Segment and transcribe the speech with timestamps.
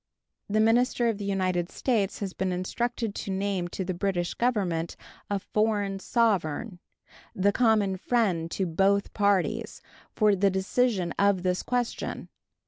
[0.49, 4.95] The minister of the United States has been instructed to name to the British Government
[5.29, 6.79] a foreign sovereign,
[7.35, 9.79] the common friend to both parties,
[10.15, 12.29] for the decision of this question.